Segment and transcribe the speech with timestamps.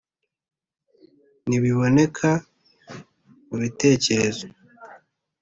[1.47, 2.29] ntibiboneka,
[3.47, 4.45] mubitekerezo